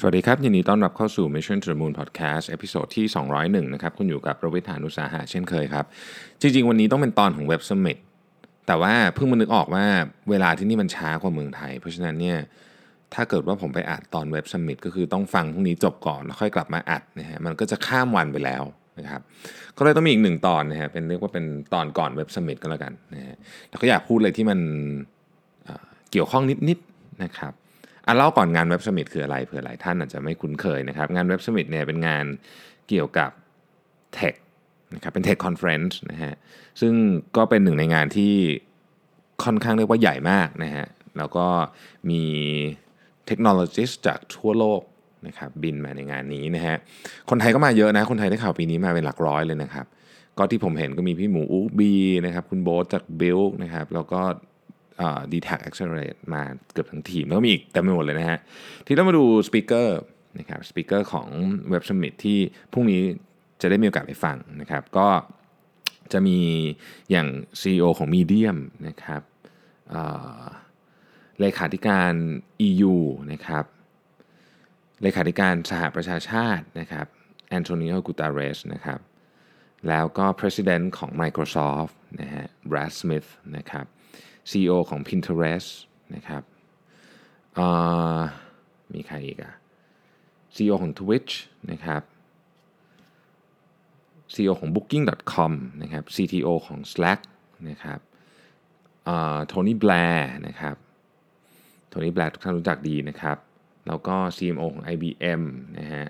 [0.00, 5.84] สวัสดีครับ ยินดีต้อนรับเข้าสู่ Mission to the Moon Podcast episode ที่ 201 นะครับ คุณอยู่กับรวิศ หาญอุตสาหะเช่นเคยครับ
[6.40, 7.98] จริง ๆ วันนี้ต้องเป็นตอนของ Web Summit
[8.66, 9.84] แต่ว่าเพิ่งมานึกออกว่า
[10.30, 12.38] เวลาที่นี่มันช้ากว่าเมืองไทย เพราะฉะนั้นเนี่ย
[13.14, 18.62] ถ้าเกิดว่าผมไปอัดตอน Web Summit ก็คือต้องฟังพรุ่งนี้จบก่อน แล้วค่อยกลับมาอัดนะฮะมันก็จะข้ามวันไปแล้ว
[18.98, 19.20] นะครับ
[19.76, 21.44] ก็เลยต้องมีอีกหนึ่งตอนนะฮะเป็นเรียกว่าเป็น
[21.74, 23.36] ตอนก่อน Web Summit ก็แล้วกันนะฮะ
[23.68, 24.58] แล้วก็อยากพูดเรื่องที่มัน
[25.64, 27.52] เกี่ยวข้องนิดๆนะครับ
[28.08, 32.24] อะเล่าก่อนงานเว็บสมิ t คืออะไรเผื่อหลายท่านอาจจะไม่คุ้นเคยนะครับ งานเว็บสมิ t เนี่ยเป็นงาน
[32.88, 33.30] เกี่ยวกับ
[34.14, 34.34] tech
[34.94, 36.34] นะครับเป็น tech conference นะฮะ
[36.80, 36.92] ซึ่ง
[37.36, 38.34] ก็เป็นหนึ่งในงานที่
[39.44, 40.86] ค่อนข้างเรียกว่าใหญ่มากนะฮะ
[41.18, 41.46] แล้วก็
[42.10, 42.22] มี
[43.26, 44.82] เทคโนโลยีจากทั่วโลก
[45.26, 46.76] นะครับบินมาในงานนี้นะฮะ
[47.30, 49.86] คนไทยก็มาเยอะนะ คนไทยได้ข่าวปีนี้มาเป็นหลักร้อยเลยนะครับ
[50.38, 51.92] ก็ที่ผมเห็นก็มีพี่หมู Ookbee
[52.26, 54.20] นะครับคุณโบ๊ทจาก Builk นะครับแล้วก็
[55.32, 58.38] dtac accelerate มาเกือบทั้งทีม แล้วก็มีอีกเต็มไปหมดเลยนะฮะ
[58.86, 59.98] ที่ต้องมาดูสปีกเกอร์
[60.38, 61.28] นะครับสปีกเกอร์ของ
[61.70, 62.38] เว็บสมิ t ที่
[62.72, 63.02] พรุ่งนี้
[63.60, 65.08] จะได้มีโอกาสไปฟังนะครับ ก็
[66.12, 66.38] จะมี
[67.10, 67.28] อย่าง
[67.60, 69.22] CEO ของ Medium นะครับ
[69.90, 70.02] เอ่
[70.42, 70.44] อ
[71.40, 72.12] เลขาธิการ
[72.68, 72.94] EU
[73.32, 73.64] นะครับ
[75.02, 77.06] เลขาธิการสหประชาชาตินะครับ
[77.48, 79.00] แอนโทนิโอกูตาเรสนะครับ
[79.88, 83.86] แล้วก็ President ของ Microsoft นะฮะ Brad Smith นะครับ
[84.50, 85.70] CEO ของ Pinterest
[86.14, 86.42] นะครับ
[88.94, 89.54] มีใครอีกอะ
[90.54, 91.32] CEO ของ Twitch
[91.70, 92.02] นะครับ
[94.34, 97.20] CEO ของ Booking.com นะครับ CTO ของ Slack
[97.68, 98.00] นะครับ
[99.46, 100.76] โทนี่แบร์นะครับ
[101.88, 103.38] โทนี่แบร์ทุกท่านรู้จักดีนะครับ
[103.86, 105.42] แล้วก็ CMO ของ IBM
[105.78, 106.06] นะฮะ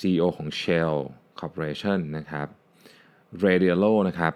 [0.00, 0.94] CEO ของ Shell
[1.40, 2.48] Corporation นะครับ
[3.44, 4.34] Radiolo นะครับ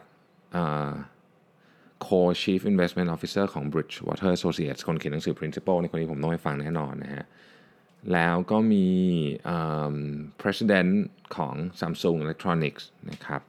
[2.07, 7.25] Co-Chief Investment Officer ของ Bridgewater Associates คนเขียนหนังสือ Principle ในคนนี้ผมต้องไปฟังแน่นอนนะฮะ
[8.13, 8.87] แล้วก็มี
[10.43, 10.93] President
[11.37, 13.43] ของ Samsung Electronics นะครับ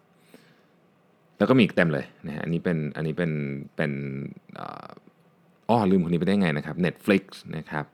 [1.37, 3.31] แล้วก็มีอีกเต็มเลยนะฮะ อันนี้เป็น อันนี้เป็น
[3.75, 3.91] เป็น
[4.59, 4.89] อ่า
[5.69, 7.23] อ้อลืมคนนี้ไปได้ไงนะครับ Netflix
[7.57, 7.85] นะครับ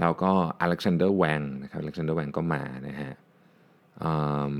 [0.00, 0.32] แล้วก็
[0.64, 3.12] Alexander Wang นะครับ Alexander Wang ก็มานะฮะ
[4.02, 4.12] อื
[4.54, 4.56] ม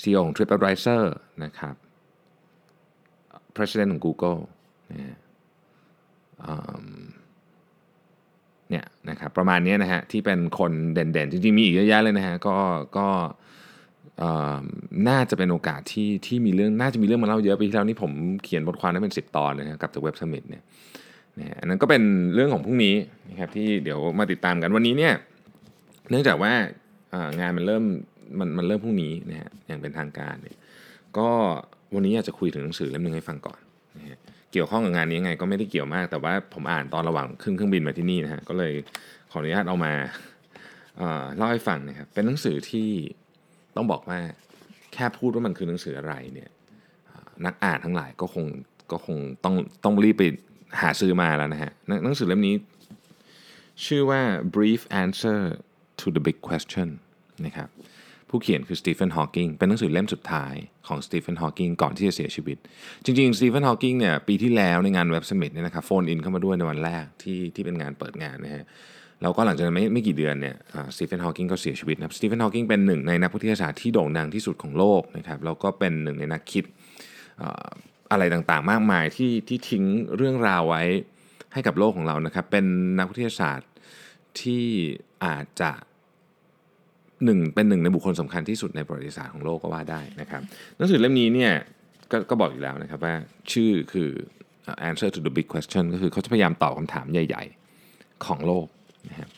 [0.00, 1.02] CEO ของ TripAdvisor
[1.44, 1.74] นะครับ
[3.56, 4.38] President ของ Google
[4.90, 5.16] นะ
[8.70, 12.56] เนี่ยนะครับประมาณนี้นะฮะที่เป็นคนเด่นๆ จริงๆ มีอีกเยอะแยะเลยนะฮะก็
[12.96, 13.08] ก็
[15.08, 18.12] น่าจะเป็นโอกาสที่ที่มีเรื่องน่าจะมีเรื่องมาเล่าเยอะไปที่แล้วนี่ผม
[18.44, 20.62] เขียนบทความได้เป็น 10 ตอนเลยนะกับจากเว็บสมิ t เนี่ย
[21.38, 22.02] นะฮะอันนั้นก็เป็น
[22.34, 22.94] เรื่องของพรุ่งนี้
[23.30, 25.14] นะครับที่เดี๋ยวมาติดตามกันวันนี้เนี่ย
[26.10, 26.52] เนื่องจากว่า
[27.40, 27.84] งานมันเริ่ม
[28.38, 30.56] มันมันเริ่มพรุ่งนี้นะฮะอย่างเป็นทางการเนี่ย
[31.18, 31.30] ก็
[31.94, 33.60] วันนี้อยากจะคุยถึงหนังสือเล่มหนึ่งให้ฟังก่อน
[33.96, 34.18] นะฮะ
[34.52, 38.72] เกี่ยวข้องกับงานนี้ยังไงก็ไม่ได้เกี่ยวมาก แต่ว่าผมอ่านตอนระหว่างขึ้นเครื่องบินมาที่นี่นะฮะก็เลย
[39.30, 39.92] ขออนุญาตเอามา
[41.36, 42.88] เล่าให้ฟังนะครับเป็นหนังสือที่
[43.76, 44.18] ต้องบอกว่า
[44.92, 46.50] แค่พูดว่ามันคือหนังสืออะไรเนี่ย
[47.46, 48.46] นักอ่านทั้งหลายก็คง
[48.92, 49.54] ก็คงต้อง
[49.84, 50.24] ต้องรีบไป
[50.80, 51.72] หาซื้อมาแล้วนะฮะ
[52.04, 52.54] หนังสือเล่มนี้
[53.86, 54.20] ชื่อว่า
[54.56, 55.40] Brief Answer
[56.00, 56.88] to the Big Question
[57.46, 57.68] นะครับ
[58.30, 60.54] ผู้เขียนคือสตีเฟนฮอว์กิงเป็นหนังสือเล่มสุดท้าย
[60.88, 62.56] ของสตีเฟนฮอว์กิงก่อนที่จะเสียชีวิต
[63.04, 68.64] จริงๆสตีเฟนฮอว์กิงเนี่ยปีที่แล้วในงานเว็บสมิ t เนี่ยนะครับ phone in เข้ามาด้วยในวันแรกที่ที่เป็นงานเปิดงานนะฮะ
[69.22, 70.56] แล้วก็หลังจากนั้นไม่ไม่กี่เดือนเนี่ย
[70.94, 76.64] สตีเฟนฮอว์กิงก็เสียชีวิตนะครับสตีเฟนฮอว์กิงเป็นหนึ่งในนักวิทยาศาสตร์ที่โด่งดังที่สุดของโลกนะครับแล้วก็เป็นหนึ่งในนักคิด
[77.38, 77.66] เอ่อ
[78.12, 79.84] อะไรต่างๆ มากมายที่ที่ทิ้ง
[80.16, 80.82] เรื่องราวไว้
[81.52, 82.64] ให้กับโลกของเรานะครับเป็น
[82.98, 83.70] นักวิทยาศาสตร์
[84.40, 84.64] ที่
[85.24, 85.72] อาจจะ
[87.24, 90.42] หนึ่งเป็นหนึ่งในบุคคลสำคัญที่สุดในประวัติศาสตร์ของโลกก็ว่าได้นะครับ
[90.76, 91.52] หนังสือเล่มนี้เนี่ย
[92.10, 93.14] กก็บอกอยู่แล้วนะครับว่า
[93.52, 94.10] ชื่อคือ
[94.88, 97.44] answer to the big question ก็คือเขาจะพยายามตอบคำถามใหญ่
[97.84, 98.66] ๆ ของโลก
[99.10, 99.28] นะครับ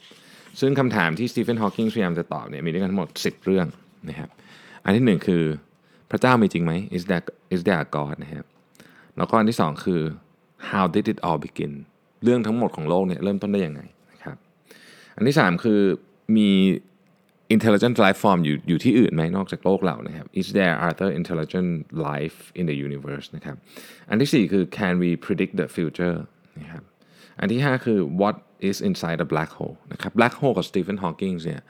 [0.61, 3.66] ซึ่งคำถามที่สตีเฟนฮอว์กิงพยายามจะตอบเนี่ยมีด้วยกันทั้งหมด 10 เรื่อง
[4.09, 4.31] นะครับ
[4.84, 5.43] อันที่หนึ่งคือ
[6.10, 7.25] พระเจ้ามีจริงไหม is there
[7.55, 8.47] is there a god นะครับ
[9.16, 10.00] แล้วก็อันที่สองคือ
[10.71, 11.72] how did it all begin
[12.25, 13.81] เรื่องทั้งหมดของโลกเนี่ยเริ่มต้นได้ยังไง
[14.12, 14.37] นะครับ
[15.16, 15.81] อันที่สามคือ
[16.37, 16.51] มี
[17.54, 21.71] intelligent life form อยู่อยู่ที่อื่นไหมนอกจากโลกเรานะครับ is there other intelligent
[22.09, 23.56] life in the universe นะครับ
[24.10, 26.16] อันที่สี่คือ can we predict the future
[26.60, 26.83] นะครับ
[27.41, 28.36] อันที่ห้าคือ what
[28.68, 31.62] is inside a black hole นะครับ black hole กับ Stephen Hawking เนี่ย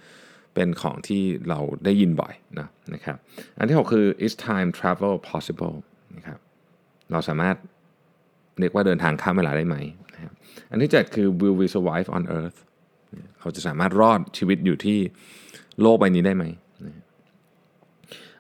[0.54, 3.16] เป็นของที่เราได้ยินบ่อยนะนะครับ
[3.58, 5.76] อันที่หกคือ is time travel possible
[6.16, 6.38] นะครับ
[7.12, 7.56] เราสามารถ
[8.60, 9.76] เรียกว่าเดินทางข้ามเวลาได้ไหม
[10.14, 10.32] นะครับ
[10.70, 12.58] อันที่เจ็ดคือ will we survive on earth
[13.40, 14.98] เราจะสามารถรอดชีวิตอยู่ที่
[15.82, 16.44] โลกใบนี้ได้ไหม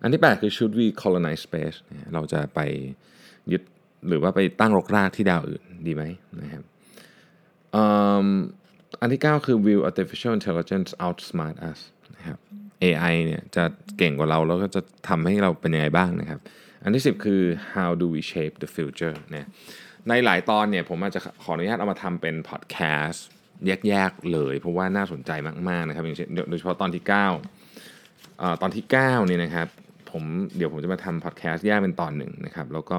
[0.02, 1.76] อันที่ 8 คือ should we colonize space
[2.14, 2.60] เราจะไป
[3.52, 3.62] ยึด
[4.08, 6.04] หรือว่าไปตั้งรกรากที่ดาวอื่นดีไหม
[6.42, 6.62] นะครับ
[9.00, 11.80] อันที่ 9 คือ will artificial intelligence outsmart us
[12.16, 12.38] นะครับ
[12.84, 13.64] AI เนี่ยจะ
[13.98, 16.40] เก่งกว่าเราแล้วก็จะทำให้เราเป็นยังไงบ้างนะครับ
[16.84, 17.42] อันที่ 10 คือ
[17.74, 19.46] how do we shape the future เนี่ย
[20.08, 22.62] ในหลายตอนเนี่ยผมอาจจะขออนุญาตเอามาทำเป็นพอด
[23.66, 25.30] แยกๆเลย เพราะว่าน่าสนใจ
[25.68, 27.12] มากๆนะครับอย่างเช่นโดยเฉพาะตอนที่9
[28.42, 29.68] อ่าตอนที่9เนี่ยนะครับ
[30.10, 30.24] ผม
[30.56, 32.98] เดี๋ยวผมจะมาทำพอดแคสต์แยกเป็นตอนหนึ่งนะครับ แล้วก็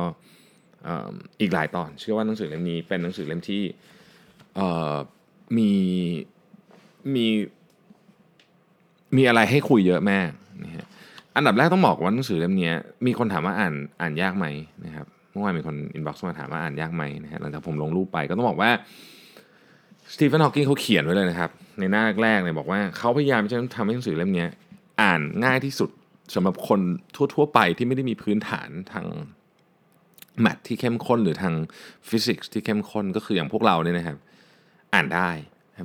[1.42, 3.64] อีกหลายตอน เชื่อว่าหนังสือเล่มนี้เป็นหนังสือเล่มที่
[5.58, 5.72] มี
[7.16, 7.26] มี
[9.18, 10.30] มีอะไรให้คุยเยอะมาก
[10.64, 10.86] นะฮะ
[11.36, 12.72] อันดับแรกต้องบอกว่าหนังสือเล่มนี้
[13.06, 14.46] มีคนถามว่าอ่านอ่านยากไหม
[14.86, 18.72] นะครับเมื่อวานมีคน inbox มาถามว่าอ่านยากไหมนะฮะหลังจากผมลงรูปไปก็ต้องบอกว่า
[20.14, 24.46] สตีเฟนฮอว์กิงเขาเขียนไว้เลยนะครับ ในหน้าแรกเนี่ยบอกว่าเขาพยายามจะทำให้หนังสือเล่มนี้
[25.02, 25.90] อ่านง่ายที่สุด
[26.36, 26.80] สำหรับคน
[27.16, 29.06] ทั่ว ๆ ไปที่ไม่ได้มีพื้นฐานทาง
[30.42, 31.54] แมทที่เข้มข้นหรือทาง
[32.10, 34.18] ฟิสิกส์ที่เข้มข้นก็คืออย่างพวกเราเนี่ยนะครับ
[34.94, 35.30] อ่านได้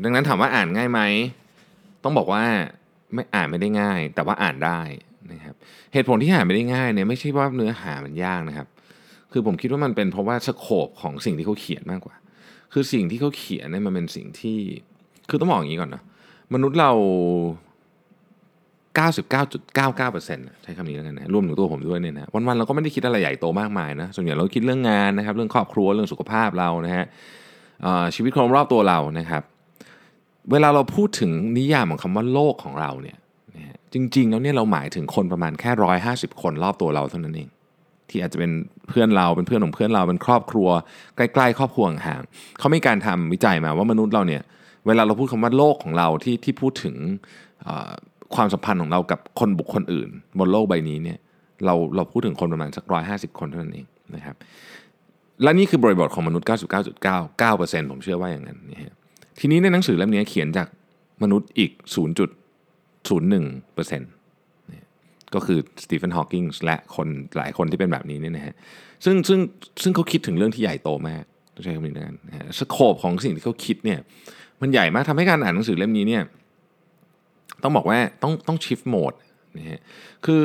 [0.04, 1.00] ดังนั้นถามว่าอ่านง่ายไหม
[2.04, 2.44] ต้องบอกว่า
[3.14, 4.80] ไม่อ่านไม่ได้ง่าย แต่ว่าอ่านได้
[5.32, 5.54] นะครับ
[5.92, 8.68] เหตุผลที่อ่านไม่ได้ง่ายเนี่ยไม่ใช่ว่าเนื้อหามันยากนะครับ
[9.32, 12.14] คือผมคิดว่ามันเป็นเพราะว่าสโคปของสิ่งที่เขาเขียนมากกว่า
[12.76, 14.58] คือสิ่งที่เขาเขียนเนี่ยมันเป็นสิ่งที่
[15.28, 16.02] คือต้องบอกอย่างนี้ก่อนนะ
[16.54, 16.92] มนุษย์เรา
[18.98, 27.06] 99.99%ใช้คำนี้แล้วกันนะรวมถึงตัวผมด้วยเนี่ยนะวันๆเราก็ไม่ได้คิดอะไรใหญ่โตมากมายนะส่วนใหญ่เราคิดเรื่องงานนะครับ เรื่องครอบครัวเรื่องสุขภาพเรานะฮะ
[28.14, 29.42] ชีวิตคนรอบตัวเรานะครับ
[30.50, 33.18] เวลาเราพูดถึงนิยามของคำว่าโลกของเราเนี่ย
[33.92, 37.48] จริงๆแล้วเนี่ยเราหมายถึงคนประมาณแค่ร้อยห้าสิบคนรอบตัวเราเท่านั้นเอง
[38.14, 38.52] ที่อาจจะเป็น
[38.88, 40.68] เพื่อนเราเป็นเพื่อนของเพื่อนเราเป็นครอบครัว
[41.16, 42.22] ใกล้ๆครอบครัวห่าง
[42.58, 44.42] เขามีการทำวิจัยมาว่ามนุษย์เราเนี่ย
[44.86, 46.96] เวลาเราพูดคำว่าโลกของเราที่ที่พูดถึง
[48.34, 50.08] ความสัมพันธ์ของเรากับคนบุคคลอื่น
[50.38, 51.18] บนโลกใบนี้เนี่ย
[51.64, 54.36] เราเราพูดถึงคนประมาณสักร้อยห้าสิบคนเท่านั้นเองนะครับ
[55.42, 56.46] และนี่คือบริบทของมนุษย์
[57.08, 58.94] 99.99%ผมเชื่อว่าอย่างนั้นนะฮะ
[59.38, 60.68] ทีนี้ในหนังสือเล่มนี้เขียนจาก
[61.22, 63.44] มนุษย์อีก 0.01%นี่ย
[65.34, 68.54] ก็คือสตีเฟนฮอว์กิงและคนหลายคนที่เป็นแบบนี้เนี่ยนะฮะ
[69.04, 69.40] ซึ่งซึ่ง
[69.82, 71.24] ซึ่งเขาคิดถึงเรื่องที่ใหญ่โตมาก
[71.62, 73.98] ใช้คำนี้นะนะฮะสโคปของสิ่งที่เขาคิดเนี่ย
[74.60, 76.22] มันใหญ่มากทำให้การอ่านหนังสือเล่มนี้เนี่ย
[77.62, 79.12] ต้องบอกว่าต้องต้องชิฟโหมด
[79.58, 79.80] นะฮะ
[80.26, 80.42] คือ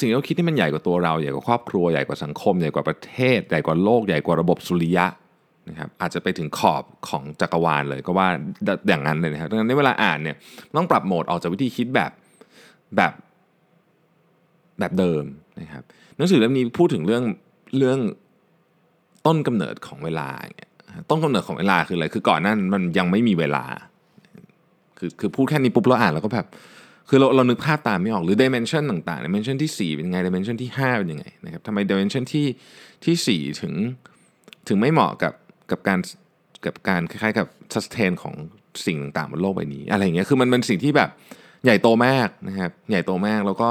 [0.00, 5.06] สิ่งที่เขาคิดที่มันใหญ่กว่าตัวเราใหญ่กว่าครอบครัวใหญ่กว่าสังคมใหญ่กว่าประเทศใหญ่กว่าโลกใหญ่กว่าระบบสุริยะ
[5.68, 8.28] นะครับอาจจะไปถึงขอบของจักรวาลเลยก็ว่า
[8.88, 10.36] อย่างนั้นเลยนะครับดังนั้นในเวลาอ่านเนี่ย
[10.76, 12.10] ต้องปรับโหมดออกจากวิธีคิดแบบ
[12.96, 13.12] แบบ
[14.80, 15.24] แบบเดิม
[15.60, 15.82] นะครับ
[16.16, 17.24] หนังสือเล่มนี้พูดถึงเรื่อง
[17.78, 17.98] เรื่อง
[19.26, 20.28] ต้นกำเนิดของเวลา
[21.10, 23.64] ต้นกำเนิดของเวลาคืออะไรคือก่อนนั้นมันยังไม่มีเวลา
[24.98, 26.46] คือคือพูดแค่นี้ปุ๊บเราอ่านแล้วก็แบบ
[27.08, 32.46] คือเราเรานึกภาพตามไม่ออกหรือ dimension ต่างๆ dimension ที่ 4 เป็นยังไง dimension ที่ 5 เป็นยังไงนะครับทำไม dimension ที่
[33.04, 33.74] ที่4ถึง
[34.68, 35.34] ถึงไม่เหมาะกับ
[35.70, 35.98] กับการ
[36.66, 38.34] กับการคล้ายๆกับ sustain ของ
[38.86, 41.10] สิ่งต่างๆบนโลกใบนี้ อะไรอย่างเงี้ยคือมันเป็นสิ่งที่แบบ
[41.64, 43.68] ใหญ่โตมากนะครับใหญ่โตมากแล้วก็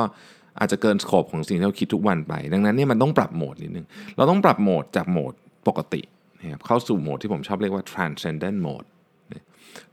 [0.60, 3.86] อาจจะเกินสโคปของสิ่งที่เราคิดทุกวันไป ดังนั้นเนี่ยมันต้องปรับโหมดนิดนึง
[4.18, 5.34] เราต้องปรับโหมดจากโหมด
[5.68, 6.02] ปกติ
[6.40, 8.88] นะครับเข้าสู่โหมดที่ผมชอบเรียกว่า transcendent mode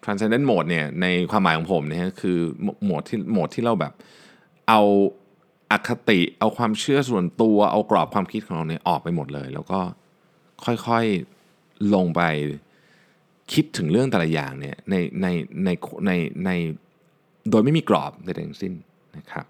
[0.05, 2.39] transcendent mode เนี่ยในความหมายของผมเนี่ยคือ
[2.85, 3.93] โหมดที่โหมดที่เราแบบ
[4.69, 4.81] เอา
[5.71, 9.81] อคติเอาความเชื่อส่วนตัว เอากรอบความคิดของเราเนี่ยออกไปหมดเลย แล้วก็
[10.65, 12.23] ค่อยๆลงไป
[13.53, 15.27] คิดถึงเรื่องแต่ละอย่างเนี่ยในใน
[15.65, 15.69] ใน
[16.07, 16.13] ใน
[16.45, 16.51] ใน
[17.51, 18.73] โดยไม่มีกรอบใดๆทั้งสิ้น
[19.17, 19.47] นะครับ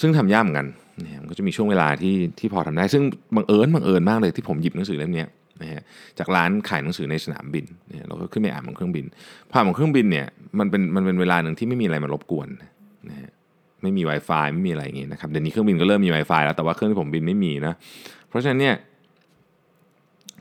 [0.00, 0.66] ซึ่งทำยากเหมือนกัน
[1.04, 3.02] นะมันก็จะมีช่วงเวลาที่ที่พอทำได้ ซึ่ง
[3.36, 5.24] บังเอิญบังเอิญมากเลยที่ผมหยิบหนังสือเล่มนี้
[5.62, 5.82] นะฮะ
[6.18, 9.04] จากร้านขายหนังสือในสนามบินเนี่ยเราก็ขึ้นไปอ่านบนเครื่องบิน
[9.48, 10.26] พออ่านบนเครื่องบินเนี่ย
[10.58, 12.48] มันเป็นมันเป็นเวลาหนึ่งที่ไม่มีอะไรมารบกวน
[13.08, 13.30] นะฮะ
[13.82, 17.74] ไม่มี Wi-Fi ไม่มีอะไรอย่างเงี้ยนะครับเดี๋ยวนี้เครื่องบินก็เริ่มมี Wi-Fi แล้วแต่ว่าเครื่องที่ผมบินไม่มีนะ
[18.28, 18.76] เพราะฉะนั้นเนี่ย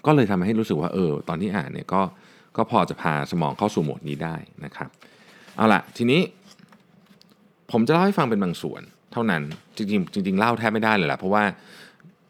[0.06, 2.02] ก็เลยทำให้รู้สึกว่าเออตอนที่อ่านเนี่ยก็
[2.58, 4.36] ก็พอจะพาสมองเข้าสู่โหมดนี้ได้
[4.66, 4.90] นะครับ
[5.56, 6.22] เอาล่ะทีนี้
[7.72, 8.82] ผมจะเล่าให้ฟังเป็นบางส่วน
[9.18, 9.44] ท่านั้น
[9.78, 11.44] จริงจริงๆเล่าแทบไม่ได้เลยแหละเพราะว่า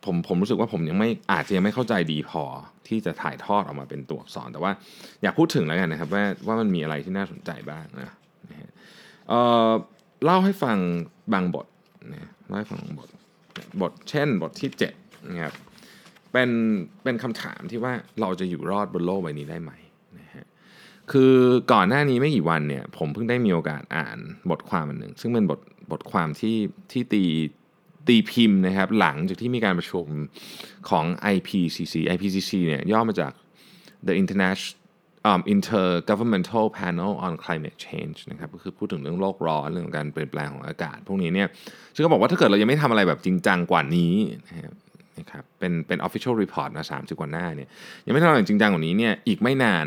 [0.06, 2.44] ผมผมรู้สึกว่าผมยังไม่อาจจะยังไม่เข้าใจดีพอ
[2.88, 4.72] ที่จะถ่ายทอดออกมาเป็นตัวอักษรแต่ว่า
[5.22, 8.12] อยากพูดถึงแล้วกันนะครับว่าว่ามันมีอะไรที่น่าสนใจบ้างนะ
[8.50, 8.70] นะฮะ
[9.30, 9.70] เอ่อ
[10.26, 10.78] เล่าให้ฟัง
[11.34, 11.68] บางบท
[12.14, 13.08] นะเล่าให้ฟังบางบท
[13.82, 15.54] บทเช่นบทที่7นะครับ
[16.32, 16.50] เป็น
[17.04, 19.72] เป็นคำถามที่ว่าเราจะอยู่รอดบนโลกใบนี้ได้ไหม
[20.20, 20.46] นะฮะ
[21.12, 21.34] คือ
[21.74, 24.18] ก่อนหน้านี้ไม่กี่วันเนี่ยผมเพิ่งได้มีโอกาสอ่าน
[24.50, 25.60] บทความอันหนึ่งซึ่งเป็นบท
[25.92, 26.58] บทความที่
[26.92, 27.24] ที่ตี
[28.08, 30.08] ตีพิมพ์นะครับหลังจากที่มีการประชุม
[30.90, 33.32] ของ IPCC IPCC เนี่ยย่อมาจาก
[34.08, 34.86] The International
[35.30, 41.48] um, Intergovernmental Panel on Climate Change นะครับก็คือพูดถึงเรื่องโลกร้อนเรื่องของการเปลี่ยนแปลงของอากาศ พวกนี้เนี่ย
[41.94, 44.14] ซึ่งก็บอกว่าถ้าเกิดเรายังไม่ทำอะไรแบบจริงจังกว่านี้
[44.50, 44.74] นะครับ
[45.20, 47.70] นะครับเป็นเป็น official report นะสามา30กว่าหน้าเนี่ย
[48.06, 49.86] ยังไม่ทำอะไรจริงจังกว่านี้เนี่ยอีกไม่นาน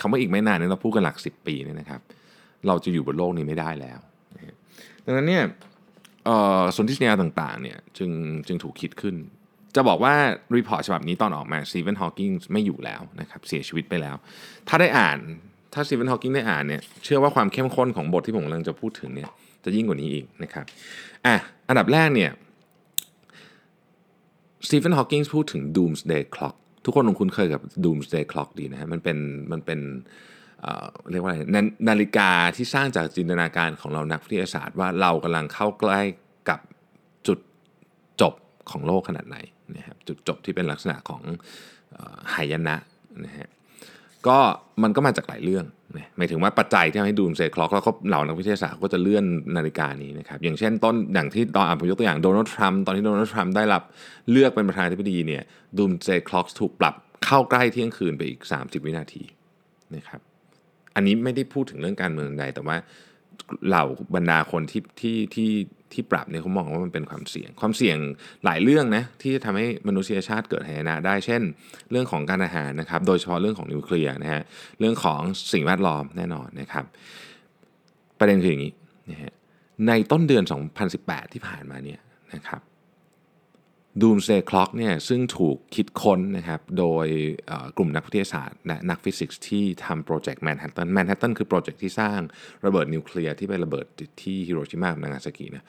[0.00, 2.00] คำว่าอีกไม่นานเนี่ยเราพูดกันหลัก 10 ปีเนี่ยนะครับ
[2.66, 3.98] เราจะอยู่บนโลกนี้ไม่ได้แล้ว
[5.04, 5.44] ดังนั้นเนี่ย
[6.76, 8.10] สนธิสัญญาต่างๆเนี่ยจึง
[8.46, 9.16] จึงถูกคิดขึ้น
[9.74, 10.14] จะบอกว่า
[10.56, 14.16] report ฉบับนี้ตอนออกมาสตีเฟนฮอว์กิงไม่อยู่แล้วนะครับเสียชีวิตไปแล้ว
[14.68, 15.18] ถ้าได้อ่าน
[15.72, 19.28] ถ้าสตีเฟนฮอว์กิงได้อ่านเนี่ยเชื่อว่าความเข้มข้นของบทที่ผมกำลังจะพูดถึงเนี่ย
[19.64, 20.64] จะยิ่งกว่านี้อีกนะครับ
[21.26, 21.34] อะ
[21.68, 22.30] อันดับแรกเนี่ย
[24.66, 29.18] สตีเฟนฮอว์กิงพูดถึง Doomsday Clock ทุกคนคงคุ้นเคยกับ Doomsday Clock ดีนะฮะมันเป็น
[29.52, 29.80] มันเป็น
[31.10, 36.00] เรียกว่าอะไรนานาฬิกาที่สร้างจากจินตนาการของเรานักวิทยาศาสตร์ว่าเรากำลังเข้าใกล้
[36.48, 36.60] กับ
[37.26, 37.38] จุด
[38.20, 38.34] จบ
[38.70, 39.38] ของโลกขนาดไหน
[39.76, 41.22] นะครับจุดจบที่เป็นลักษณะของ
[41.94, 41.98] อ
[42.34, 42.76] หายนะ
[43.24, 43.48] นะฮะ
[44.26, 44.38] ก็
[44.82, 45.64] มันก็มาจากหลายเรื่อง
[45.96, 49.24] นะหมายถึงว่าปัจจัยที่ทำให้ดูมเซคล็อกแล้วก็เหล่านักวิทยาศาสตร์ก็จะเลื่อน
[49.56, 53.82] นาฬิกานี้นะครับอย่างเช่นต้นอย่างที่ตอนอ่านผมยกตัวอย่างโดนัลด์ทรัมป์ตอนที่โดนัลด์ทรัมป์ได้รับ
[54.30, 55.42] เลือกเป็นประธานาธิบดีเนี่ย
[55.78, 56.94] ดูมเซคล็อกถูกปรับ
[57.24, 59.24] เข้าใกล้เที่ยงคืนไปอีก 30 วินาที
[59.96, 60.20] นะครับ
[60.94, 62.76] อันนี้ไม่ได้พูดถึงเรื่องการเมืองใด แต่ว่า
[63.68, 63.84] เหล่า
[64.14, 65.50] บรรดาคนที่ที่ที่
[65.92, 67.98] ที่ปรับเนี่ยเขามองว่ามันเป็นความเสี่ยง ความเสี่ยง
[68.44, 71.42] หลายเรื่องนะที่จะทำให้มนุษยชาติเกิดหายนะได้ เช่น
[71.90, 74.42] เรื่องของการทหารนะครับ โดยเฉพาะเรื่องของนิวเคลียร์นะฮะ
[74.80, 75.20] เรื่องของ
[75.52, 76.84] สิ่งแวดล้อมแน่นอนนะครับ
[78.18, 78.72] ประเด็นคืออย่างนี้
[79.10, 79.32] นะฮะ
[79.88, 80.44] ในต้นเดือน
[80.88, 82.00] 2018 ที่ผ่านมาเนี่ย
[82.34, 82.60] นะครับ
[84.02, 87.06] Doomsday Clock เนี่ยซึ่งถูกคิดค้นนะครับโดย
[87.76, 92.20] กลุ่มนักวิทยาศาสตร์และนักฟิสิกส์ที่ทำ project แมนฮัตตันแมนฮัตตันคือ project ที่สร้าง
[92.66, 93.86] ระเบิดนิวเคลียร์ที่ไประเบิด
[94.22, 95.64] ที่ฮิโรชิมากับนางาซากินะ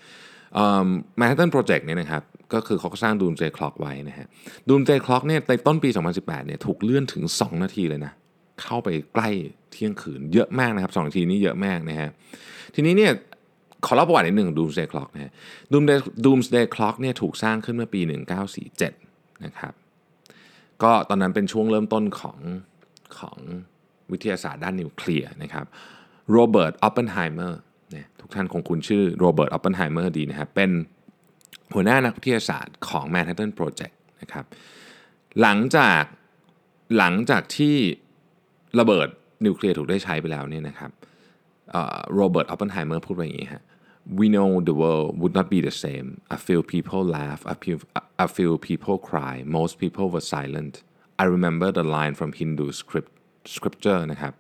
[1.18, 4.28] Manhattan Project เนี่ยนะครับก็คือเขาก็สร้าง Doomsday Clock ไว้นะฮะ
[4.70, 8.14] Doomsday Clock เนี่ยในต้นปี 2018เนี่ยถูกเลื่อนถึง 2 นาทีเลยนะ
[8.64, 9.30] เข้าไปใกล้
[9.72, 12.10] เที่ยงคืนเยอะมากนะครับ2นาทีนี้เยอะมากนะฮะ
[12.76, 13.12] ทีนี้เนี่ย
[13.86, 15.34] ขอเล่าประวัตินิดหนึ่ง Doomsday Clock นะฮะ
[15.72, 18.02] Doomsday Doomsday Clock เนี่ยถูกสร้างขึ้นเมื่อปี
[18.74, 19.74] 1947 นะครับ
[20.84, 22.40] ก็ตอนนั้นเป็นช่วงเริ่มต้นของ
[23.20, 23.38] ของ
[24.12, 25.66] วิทยาศาสตร์ด้านนิวเคลียร์นะครับ
[26.32, 27.60] โรเบิร์ตออปเปนไฮเมอร์
[27.92, 30.72] เนี่ยทุกท่านคงคุ้นชื่อโรเบิร์ตออปเปนไฮเมอร์ดีนะครับเป็น
[31.74, 34.46] หัวหน้านักวิทยาศาสตร์ของ Manhattan Project นะครับ
[35.42, 36.04] หลังจาก
[36.98, 37.76] หลังจากที่
[38.80, 39.08] ระเบิด
[39.46, 40.92] นิวเคลียร์ถูกได้ใช้ไปแล้วเนี่ยนะครับ
[42.16, 43.64] โรเบิร์ตออปเปนไฮเมอร์พูดไว้อย่างนี้ฮะ
[44.21, 46.09] We know the world would not be the same.
[46.37, 47.77] A few people laugh, a few,
[48.27, 49.35] a few people cry.
[49.59, 50.75] Most people were silent.
[51.23, 53.13] I remember the line from Hindu script,
[53.57, 54.35] scripture นะครับ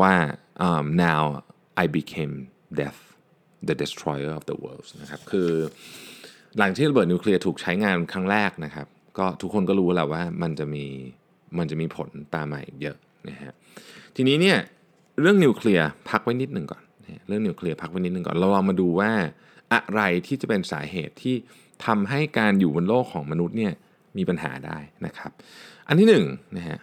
[0.00, 0.14] ว่า
[0.66, 1.22] um, now
[1.82, 2.34] I became
[2.80, 3.00] death
[3.68, 5.50] the destroyer of the world นะครับคือ
[6.58, 8.86] หลังที่ระเบิดนิวเคลียร์ถูกใช้งานครั้งแรกนะครับ
[9.18, 10.84] ก็ทุกคนก็รู้แล้วว่ามันจะมี
[11.58, 12.96] มันจะมีผลตามมาอีกเยอะ
[13.28, 13.52] นะฮะ
[14.16, 14.58] ทีนี้เนี่ย
[15.20, 16.87] เรื่องนิวเคลียร์พักไว้นิดหนึ่งก่อนนะ
[17.27, 19.11] เรื่องนิวเคลียร์พักไว้นิดหนึ่งก่อนเราลองมาดูว่า
[19.73, 21.35] อะไรที่จะเป็นสาเหตุที่
[21.85, 23.73] ทำให้การอยู่บนโลกของมนุษย์เนี่ย
[24.17, 25.31] มีปัญหาได้นะครับ
[25.87, 26.25] อันที่หนึ่ง
[26.57, 26.79] นะฮะ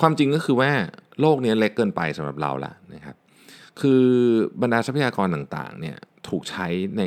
[0.00, 0.70] ความจริงก็คือว่า
[1.20, 3.16] โลกนี้เล็กเกินไปสำหรับเราละนะครับ
[3.80, 4.04] คือ
[4.62, 5.96] บรรดาทรัพยากรต่างๆเนี่ย
[6.28, 6.66] ถูกใช้
[6.98, 7.02] ใน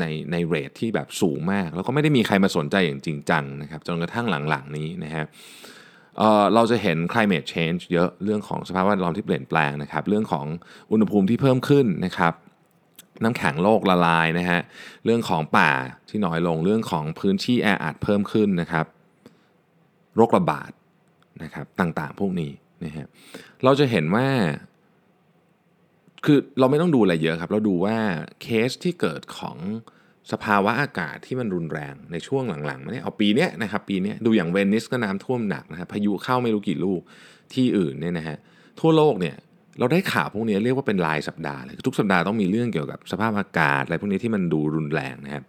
[0.00, 5.24] ในในเรทที่แบบสูงมาก แล้วก็ไม่ได้มีใครมาสนใจอย่างจริงจังนะครับจนกระทั่งหลังๆนี้นะฮะ
[6.54, 10.46] เราจะเห็น climate change เยอะเรื่องของสภาพแวดล้อมที่เปลี่ยนแปลงนะครับ เรื่องของ
[10.90, 12.34] อุณหภูมิที่เพิ่มขึ้นนะครับ
[13.22, 14.60] น้ำแข็งโลกละลายนะฮะ
[15.04, 15.70] เรื่องของป่า
[16.08, 18.86] ที่น้อยลงเรื่องของพื้นที่แออัดเพิ่มขึ้นนะครับ
[20.16, 20.70] โรคระบาด
[21.42, 22.52] นะครับต่างๆ พวกนี้
[22.84, 23.06] นะฮะ
[23.64, 24.26] เราจะเห็นว่า
[26.24, 27.96] คือเราไม่ต้องดูอะไรเยอะครับ เราดูว่า
[28.42, 29.58] เคสที่เกิดของ
[30.32, 37.00] สภาวะอากาศที่มันรุนแรงในช่วงหลังๆมาเนี่ยเอาปีเนี้ยนะครับปีเนี้ยดูอย่างเวนิสก็น้ำท่วมหนักนะครับพายุเข้าไม่รู้กี่ลูก
[37.54, 38.36] ที่อื่นเนี่ยนะฮะ
[38.80, 39.36] ทั่วโลกเนี่ย
[39.78, 45.42] เราได้ข่าวพวกนี้เรียกว่าเป็นรายสัปดาห์เลยทุกสัปดาห์ต้องมีเรื่องเกี่ยวกับสภาพอากาศอะไรพวกนี้ที่มันดูรุนแรงนะครับ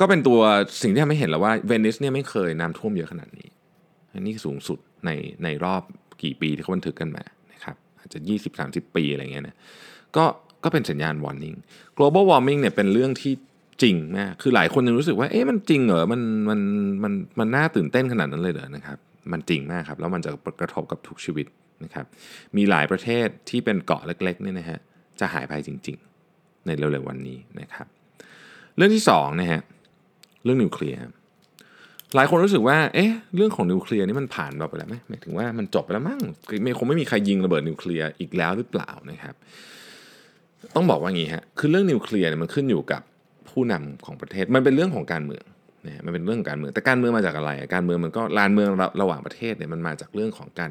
[0.00, 0.40] ก็เป็นตัว
[0.82, 3.48] สิ่งที่ทำให้เห็นแล้วว่าเวนิสเนี่ยไม่เคยน้ำท่วมเยอะขนาดนี้
[4.14, 5.10] อันนี้สูงสุดใน
[5.44, 5.82] ในรอบ
[6.22, 8.18] กี่ปีที่เขาบันทึกกันมานะครับอาจจะ
[8.58, 9.56] 20-30 ปีอะไรเงี้ยนะ
[10.16, 10.24] ก็
[10.64, 11.56] ก็เป็นสัญญาณ warning
[11.96, 13.32] global warming เนี่ยเป็นเรื่องที่
[13.82, 16.60] จริงมากคือหลายคนยังรู้สึกว่าเอ๊ะมันจริงเหรอมันมัน
[17.04, 18.98] มันมันน่าตื่นเต้นขนาดนั้นเลยเหรอนะครับ
[19.32, 21.46] มันจริงมากครับ แล้วมันจะกระทบกับทุกชีวิต
[21.84, 22.06] นะครับ
[22.56, 24.78] มีหลายประเทศที่เป็นเกาะเล็กๆเนี่ยนะฮะ
[25.20, 25.96] จะหายไปจริง
[26.32, 27.86] ๆ ในเร็วๆวันนี้นะครับ
[28.76, 29.60] เรื่องที่สองนะฮะ
[30.44, 31.00] เรื่องนิวเคลียร์
[32.16, 36.20] หลายคนรู้สึกว่า เอ๊ะ เรื่องของนิวเคลียร์นี่มันผ่านไปแล้วไหมหมายถึงว่ามันจบไปแล้วมั้ง
[36.62, 39.34] ไม่คงไม่มีใครยิงระเบิดนิวเคลียร์อีกแล้วหรือเปล่านะครับ
[40.74, 43.02] ต้องบอกว่างี้ฮะ คือเรื่องนิวเคลียร์เนี่ยมันขึ้นอยู่กับ
[43.52, 45.44] ผู้นำของประเทศ มันเป็นเรื่องของการเมือง
[45.86, 50.70] นะมันเป็นเรื่องการเมืองแต่การเมืองมาจากอะไร การเมืองมันก็ลานเมืองระระหว่างประเทศเนี่ยมันมาจากเรื่องของการ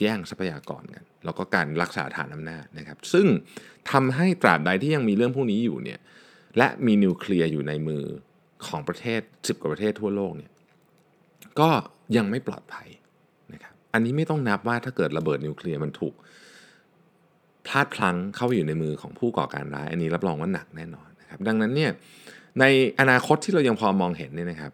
[0.00, 3.26] แย่งทรัพยากรกัน แล้วก็การรักษาฐานอำนาจนะครับ ซึ่ง
[3.90, 5.98] ทำให้ตราบใดที่ยังมีเรื่องพวกนี้อยู่เนี่ย
[6.58, 8.04] และมีนิวเคลียร์อยู่ในมือ
[8.66, 10.50] ของประเทศ10กว่าประเทศทั่วโลกเนี่ย
[11.60, 11.70] ก็
[12.16, 12.88] ยังไม่ปลอดภัย
[13.52, 16.14] นะครับอันนี้ไม่ต้องนับว่าถ้าเกิดระเบิดนิวเคลียร์มันถูก
[17.66, 21.90] พลาดพลั้งเข้าไปอยู่ในมือของผู้ก่อการร้าย อันนี้รับรองว่าหนักแน่นอน นะครับดังนั้นเนี่ย
[22.60, 22.64] ใน
[23.00, 24.72] อนาคตที่เรายังพอมองเห็นเนี่ยนะครับ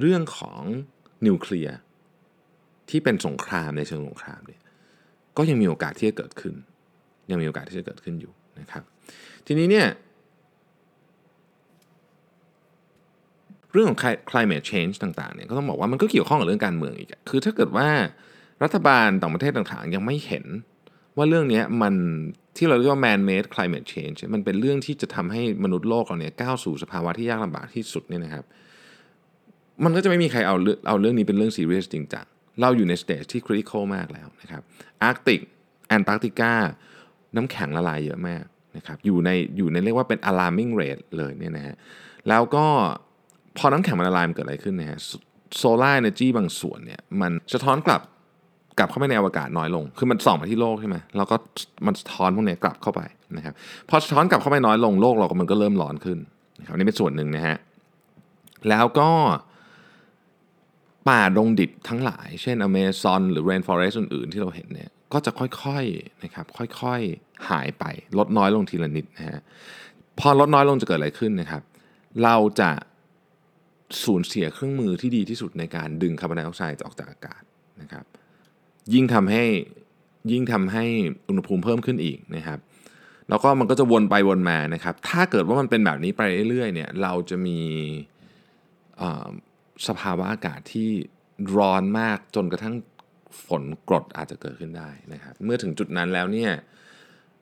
[0.00, 0.60] เรื่องของ
[1.26, 1.76] นิวเคลียร์
[2.90, 4.60] ที่เป็นสงครามในเชิงสงครามเนี่ย
[5.36, 6.54] ก็ยังมีโอกาสที่จะเกิดขึ้น
[7.30, 8.82] ยังมีโอกาสที่จะเกิดขึ้นอยู่นะครับ
[9.46, 9.86] ทีนี้เนี่ย
[13.72, 17.88] เรื่องของ climate change ต่างๆเนี่ยก็ต้องบอกว่ามันก็เกี่ยวข้องกับเรื่องการเมืองอีก คือถ้าเกิดว่า
[18.62, 20.44] รัฐบาลต่างประเทศต่างๆ ยังไม่เห็น
[21.16, 21.94] ว่าเรื่องนี้มัน
[22.56, 28.44] ที่เราเรียกว่า man made climate change มันเป็นเรื่องที่จะทำให้มนุษย์โลกเราเนี่ยก้าวสู่สภาวะที่ยากลำบากที่สุดเนี่ยนะครับ
[29.84, 30.56] มันก็จะไม่มีใครเอา
[30.88, 32.26] เอาเรื่องนี้เป็นเรื่องซีเรียสจริงจัง
[32.60, 34.62] เราอยู่ใน stage ที่ critical มากแล้วนะครับ
[35.02, 35.40] อาร์กติก
[35.88, 36.52] แอนตาร์กติกา
[37.36, 38.44] น้ำแข็งละลายเยอะมาก
[38.76, 41.74] นะครับอยู่ในอยู่ในเรียกว่าเป็น alarming rate เลยเนี่ยนะฮะ
[42.28, 42.66] แล้วก็
[43.58, 44.98] พอน้ำแข็งมันละลายมันเกิดอะไรขึ้นนะฮะ
[45.56, 48.00] solar energy บางส่วนเนี่ยมันสะท้อนกลับ
[48.78, 51.36] กลับเข้าไปในอวกาศน้อยลง คือมันส่องมาที่โลกใช่ไหมแล้วก็
[51.86, 53.02] มันสะท้อนพวกนี้กลับเข้าไป
[53.36, 53.54] นะครับ
[53.88, 56.18] พอสะท้อนกลับเข้าไปน้อยลงโลกเราก็มันก็เริ่มร้อนขึ้น
[56.58, 57.56] นะครับนี่เป็นส่วนหนึ่งนะฮะ
[58.68, 59.10] แล้วก็
[61.08, 66.46] ป่าดงดิบทั้งหลาย เช่นอเมซอนหรือเรนฟอเรสต์อื่นๆ ที่เราเห็นเนี่ยก็จะค่อยๆนะครับ
[66.80, 67.84] ค่อยๆหายไป
[68.18, 69.40] ลดน้อยลงทีละนิดนะฮะ
[70.20, 71.62] พอลดน้อยลงจะเกิดอะไรขึ้นนะครับ
[72.24, 72.70] เราจะ
[74.04, 77.42] สูญเสียเครื่องมือที่ดีที่สุดในการดึงคาร์บอนไดออกไซด์ออกจากอากาศ
[77.82, 78.04] นะครับ
[78.94, 79.44] ยิ่งทำให้
[80.32, 80.84] ยิ่งทำให้
[81.28, 82.58] อุณหภูมิเพิ่มขึ้นอีกนะครับ
[83.28, 87.60] แล้วก็มันก็จะวนไปวนมานะครับ ถ้าเกิดว่ามันเป็นแบบนี้ไปเรื่อยๆเนี่ยเราจะมี
[89.86, 90.88] สภาวะอากาศที่
[91.56, 92.74] ร้อนมากจนกระทั่ง
[93.46, 96.50] ฝนกรดอาจจะเกิดขึ้นได้นะครับ เมื่อถึงจุดนั้นแล้วเนี่ย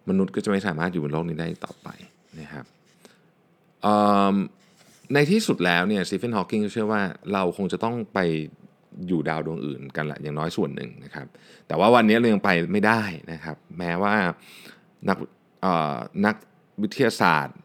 [0.09, 1.89] มนุษย์ก็จะไม่สามารถอยู่บนโลกนี้ได้ต่อไป
[2.41, 2.65] นะครับ
[5.15, 8.19] ในที่สุดแล้วเนี่ยซีเฟนฮอว์กิงเชื่อว่าเราคงจะต้องไป
[9.09, 11.27] อยู่ดาวดวงอื่นกันแหละอย่างน้อยส่วนหนึ่งนะครับ
[11.69, 14.15] แต่ว่าวันนี้เรายังไปไม่ได้นะครับ แม้ว่า
[15.09, 15.17] นัก
[16.27, 16.35] นัก
[16.83, 17.57] วิทยาศาสตร์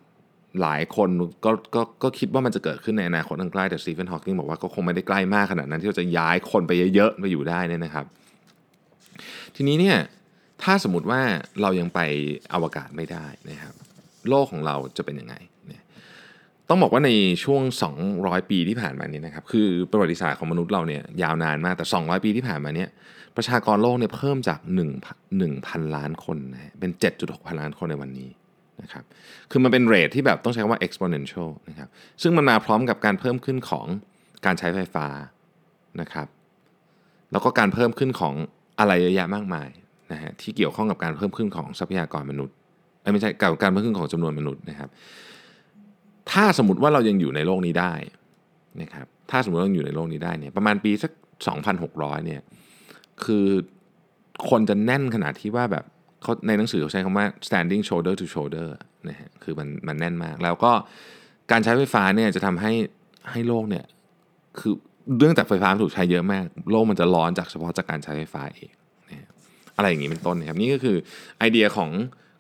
[0.62, 1.10] หลายคน
[1.46, 8.06] ก็ก็ก็คิดว่ามันจะเกิดขึ้นในอนาคตอันใกล้แต่สตีเฟนฮอว์กิงบอกว่าก็คงไม่ได้ใกล้มากขนาดนั้นที่เราจะย้ายคนไปเยอะๆไปอยู่ได้นี่นะครับ
[9.56, 9.98] ทีนี้เนี่ย
[10.64, 11.22] ถ้าสมมติว่า
[11.62, 12.00] เรายังไป
[12.54, 13.74] อวกาศไม่ได้นะครับ
[14.30, 15.36] โลกของเราจะเป็นยังไง
[16.70, 17.12] ต้องบอกว่าใน
[17.44, 17.62] ช่วง
[18.06, 22.90] 200 ปีที่ผ่านมานี้นะครับคือประวัติศาสตร์ของมนุษย์เราเนี่ยยาวนานมากแต่ 200 ปีที่ผ่านมาเนี่ย
[23.36, 28.30] ประชากรโลกเนี่ยเพิ่มจาก1 1,000 ล้านคนนะเป็น 7.6 พันล้านคนในวันนี้
[28.82, 29.04] นะครับ
[29.52, 31.90] คือมันเป็นเรทที่แบบต้องใช้คำว่า exponential นะครับ
[32.22, 33.86] ซึ่งมันมาพร้อมกับการเพิ่มขึ้นของ
[34.46, 35.08] การใช้ไฟฟ้า
[36.02, 36.28] นะครับ
[37.32, 38.34] แล้วก็การเพิ่มขึ้นของ
[38.80, 39.70] อะไรเยอะแยะมากมาย
[40.12, 42.56] นะฮะที่เกี่ยวข้องกับการเพิ่มขึ้นของทรัพยากรมนุษย์
[43.14, 44.90] ไม่ใช่กับการเพิ่มขึ้นของจำนวนมนุษย์นะครับ
[46.32, 47.94] ถ้าสมมติว่าเรายังอยู่ในโลกนี้ได้
[48.82, 51.12] นะครับถ้าสมมติเราอยู่ในโลกนี้ได้เนี่ยประมาณปีสัก
[51.70, 52.42] 2,600เนี่ย
[53.24, 53.46] คือ
[54.50, 55.86] คนจะแน่นขนาดที่ว่าแบบ
[56.24, 58.68] เขาในหนังสือเขาใช้คำว่า standing shoulder to shoulder
[59.10, 60.72] นะฮะคือมันมันแน่นมาก แล้วก็
[61.52, 62.72] การใช้ไฟฟ้าเนี่ยจะทำให้
[63.32, 63.86] ให้โลกเนี่ย
[64.60, 64.74] คือ
[65.18, 68.72] เรื่องจากไฟฟ้าถูกใช้เยอะมาก โลกมันจะร้อนจากเฉพาะจากการใช้ไฟฟ้าเอง
[69.10, 69.28] นะ
[69.78, 70.98] อะไรอย่างนี้เป็นต้นนะครับนี่ก็คือ
[71.40, 71.90] ไอเดียของ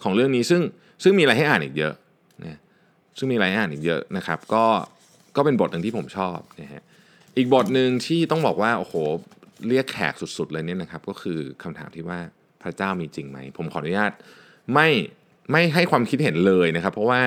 [0.03, 0.61] ของเรื่องนี้ซึ่ง
[1.03, 1.93] ซึ่งมีอะไรให้อ่านอีกเยอะ
[3.17, 4.65] ซึ่งมีอะไรให้อ่านอีกเยอะนะครับ ก็
[5.35, 6.83] ก็เป็นบทหนึ่งที่ผมชอบนะฮะ
[7.37, 8.95] อีกบทหนึ่งที่ต้องบอกว่าโอ้โห
[9.67, 12.19] เรียกแขกสุดๆเลยเนี่ยนะครับ ก็คือคำถามที่ว่า
[12.63, 14.11] พระเจ้ามีจริงไหม ผมขออนุญาต
[14.73, 14.89] ไม่
[15.51, 17.23] ไม่ให้ความคิดเห็นเลยนะครับ เพราะว่า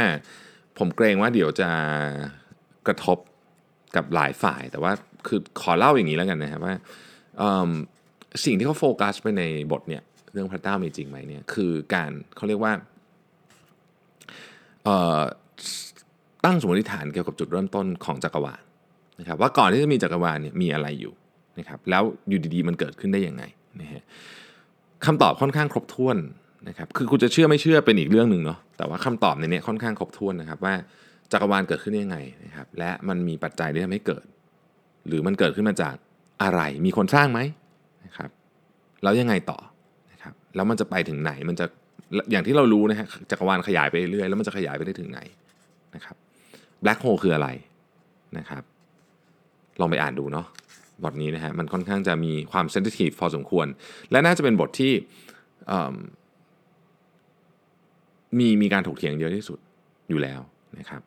[0.78, 1.70] ผมเกรงว่าเดี๋ยวจะ
[2.86, 3.18] กระทบ
[3.96, 4.92] กับหลายฝ่าย แต่ว่า
[5.26, 6.74] คือขอเล่าอย่างนี้แล้วกันนะครับว่า
[8.44, 12.72] สิ่งที่เขาโฟกัสไปในบทเนี่ยเรื่องพระเจ้ามีจริงไหมเนี่ยคือการเขาเรียกว่า
[16.44, 18.62] ตั้งสมมติฐานเกี่ยวกับจุดเริ่มต้นของจักรวาล
[19.20, 21.12] นะครับว่าก่อนที่จะมีจักรวาลเนี่ยมีอะไรอยู่
[21.58, 23.42] นะครับแล้วอยู่ดีๆมันเกิดขึ้นได้ยังไง
[23.80, 24.02] นะฮะ
[25.06, 26.16] คำตอบค่อนข้างครบถ้วน
[26.68, 30.74] นะครับคือคุณจะเชื่อไม่เชื่อเป็นอีกเรื่องหนึ่งเนาะแต่ว่าคำตอบในนี้ค่อนข้างครบถ้วนนะครับว่า
[31.32, 34.24] จักรวาลเกิดขึ้นยังไงนะครับและมันมีปัจจัยที่ทำให้เกิด
[35.08, 35.94] หรือมันเกิดขึ้นมาจาก
[36.42, 37.40] อะไรมีคนสร้างไหม
[38.04, 38.30] นะครับ
[39.02, 39.58] แล้วยังไงต่อ
[40.12, 41.66] นะครับแล้วมันจะไปถึงไหนมันจะ
[42.30, 45.20] อย่างที่เรารู้นะฮะจักรวาลขยายไปเรื่อยแล้วมันจะขยายไปได้ถึงไหน
[45.94, 46.16] นะครับ
[46.82, 47.48] แบล็คโฮลคืออะไร
[48.38, 48.62] นะครับ
[49.80, 50.46] ลองไปอ่านดูเนาะ
[51.02, 53.66] บทนี้นะฮะมันค่อนข้างจะมีความเซนซิทีฟพอสมควร
[54.10, 54.92] และน่าจะเป็นบทที่
[58.38, 59.58] มีมีการถกเถียงเยอะที่สุด
[60.08, 60.40] อยู่แล้ว
[60.78, 61.02] นะครับ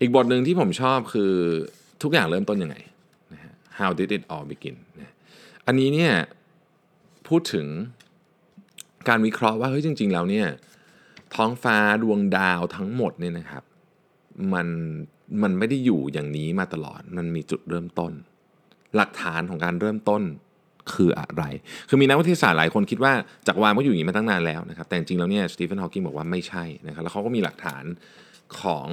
[0.00, 1.32] อีกบทหนึ่งที่ผมชอบคือ
[2.02, 2.76] ทุกอย่างเริ่มต้นยังไง
[3.32, 5.14] นะฮะ How did it all begin นะ
[5.66, 6.12] อันนี้เนี่ย
[7.28, 7.66] พูดถึง
[9.08, 10.46] การวิเคราะห์ว่าเฮ้ยจริง ๆ แล้วเนี่ย
[11.34, 13.62] ท้องฟ้าดวงดาวทั้งหมดเนี่ยนะครับ
[14.54, 14.68] มัน
[15.42, 18.12] มันไม่ได้อยู่อย่างนี้มาตลอด มันมีจุดเริ่มต้น
[18.96, 20.22] หลักฐานของการเริ่มต้น
[20.92, 21.44] คืออะไร
[21.88, 23.12] คือมีนักวิทยาศาสตร์หลายคนคิดว่า
[23.46, 27.84] จักรวาลก็อยู่อย่างนี้มาตั้งนานแล้วนะครับ แต่จริงๆแล้วเนี่ยสตีเฟนฮอว์กิงบอกว่าไม่ใช่นะครับ แล้วเขาก็มีหลักฐาน
[28.60, 28.88] ของ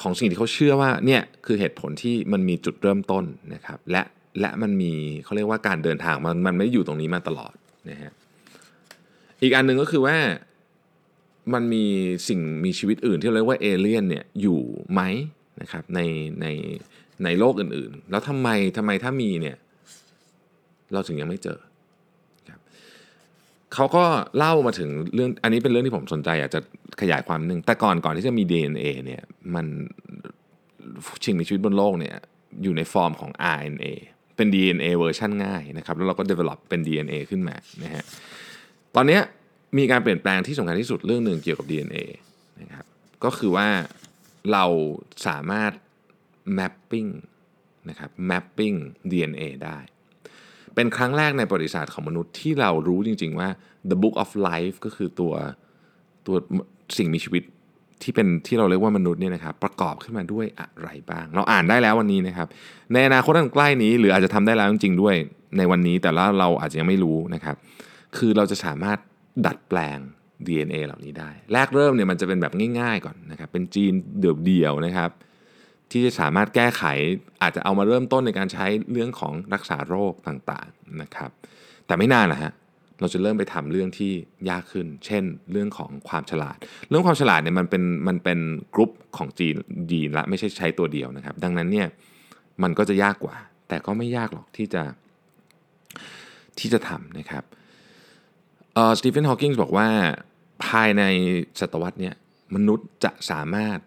[0.00, 4.02] ของสิ่งที่เขาเชื่อว่าเนี่ยคือเหตุผลที่มันมีจุดเริ่มต้นนะครับ และ
[4.40, 4.92] และมันมี
[5.24, 7.54] เขาเรียกว่าการเดินทางมันมันไม่ได้อยู่ตรงนี้มาตลอด
[7.90, 8.12] นะฮะ
[9.42, 10.16] อีกอันหนึ่งก็คือว่า
[11.52, 11.84] มันมี
[12.28, 14.60] สิ่งมีชีวิตอื่นที่เรียกว่าเอเลี่ยนเนี่ยอยู่
[14.92, 15.02] ไหม
[15.60, 16.00] นะครับใน
[16.40, 16.46] ใน
[17.24, 19.56] ในโลกอื่นๆ แล้วทำไมทำไมถ้ามีเนี่ย
[20.92, 21.58] เราถึงยังไม่เจอ
[22.48, 22.60] ครับ
[23.74, 24.04] เขาก็
[24.36, 26.60] เล่ามาถึงเรื่องอันนี้เป็นเรื่องที่ผมสนใจอยากจะ
[27.00, 29.22] ขยายความนึง แต่ก่อนก่อนที่จะมี DNA เนี่ย
[29.54, 29.66] มัน
[31.24, 32.16] สิ่งมีชีวิตบนโลกเนี่ย
[32.62, 33.86] อยู่ในฟอร์มของ RNA
[34.36, 38.04] เป็น DNA เวอร์ชันง่ายนะครับ แล้วเราก็ develop เป็น DNA ขึ้นมานะฮะ
[38.94, 39.18] ตอนนี้
[39.76, 41.96] มีการเปลี่ยนแปลงที่สำคัญที่สุดเรื่องหนึ่งเกี่ยวกับ DNA
[42.60, 42.84] นะครับ
[43.24, 43.68] ก็คือว่า
[44.52, 44.64] เรา
[45.26, 45.72] สามารถ
[46.58, 47.10] mapping
[47.88, 48.76] นะครับ mapping
[49.10, 49.78] DNA ได้
[50.74, 53.48] เป็นครั้งแรกในประวัติศาสตร์ของมนุษย์ที่เรารู้จริง ๆ ว่า
[53.90, 55.34] the book of life ก็คือตัว
[56.26, 56.36] ตัว
[56.98, 57.42] สิ่งมีชีวิต
[58.02, 62.48] ที่เป็นที่เราเรียกว่ามนุษย์เนี่ยนะครับประกอบขึ้นมาด้วยอะไรบ้าง เราอ่านได้แล้ววันนี้นะครับ
[62.92, 65.14] ในอนาคตอันใกล้นี้ หรืออาจจะทำได้แล้วจริงๆด้วย
[65.56, 67.56] ในวันนี้แต่ละเราอาจจะยังไม่รู้นะครับ
[68.16, 68.98] คือเราจะสามารถ
[69.46, 69.98] ดัดแปลง
[70.46, 75.10] DNA เหล่านี้ได้ แรกเริ่มเนี่ยมันจะเป็นแบบง่ายๆก่อนนะครับ เป็นจีนเดี่ยวๆนะครับ
[75.90, 76.84] ที่จะสามารถแก้ไข
[77.42, 81.30] อาจจะเอามาเริ่มต้นในการใช้เรื่องของรักษาโรคต่างๆนะครับ
[81.86, 82.52] แต่ไม่นานนะฮะ
[83.00, 84.12] เราจะเริ่มไปทำเรื่องที่
[84.50, 86.56] ยากขึ้น เช่น เรื่องของความฉลาด
[86.88, 88.38] เรื่องความฉลาดเนี่ยมันเป็นมันเป็น
[88.74, 89.54] กรุ๊ปของจีน
[89.90, 91.88] ยีนละไม่ใช่ใช้ตัวเดียวนะครับ ดังนั้นเนี่ย
[92.62, 93.36] มันก็จะยากกว่า
[93.68, 94.82] แต่ก็ไม่ยากหรอกที่จะ
[96.58, 97.44] ที่จะทำนะครับ
[98.98, 99.88] สตีเฟนฮอว์กิงส์บอกว่า
[100.66, 101.02] ภายใน
[101.60, 102.14] ศตวรรษเนี่ย
[102.54, 103.78] มนุษย์จะสามารถ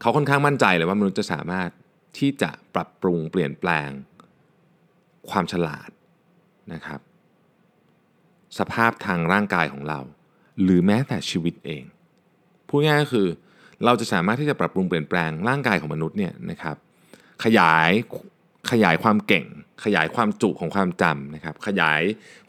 [0.00, 1.70] เขาค่อนข้างมั่นใจเลยว่ามนุษย์จะสามารถ
[2.18, 3.88] ที่จะปรับปรุงเปลี่ยนแปลง
[5.30, 5.90] ความฉลาด
[6.72, 7.00] นะครับ
[8.58, 10.00] สภาพทางร่างกายของเรา
[10.62, 11.84] หรือแม้แต่ชีวิตเอง
[12.68, 13.28] พูดง่ายก็คือ
[13.84, 16.76] เราจะสามารถที่จะปรับปรุงเปลี่ยนแปลงร่างกายของมนุษย์เนี่ยนะครับ
[17.44, 17.90] ขยาย
[18.70, 19.46] ขยายความเก่ง
[19.84, 22.00] ขยายความจุของความจำนะครับ ขยาย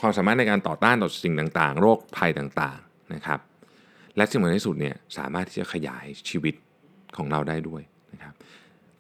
[0.01, 3.39] ความสามารถในการต่อต้านต่อสิ่งต่างๆ โรคภัยต่างๆนะครับ
[4.17, 6.55] และสิ่งสำคัญที่สุดเนี่ยสามารถที่จะขยายชีวิต
[7.17, 7.81] ของเราได้ด้วย
[8.13, 8.34] นะครับ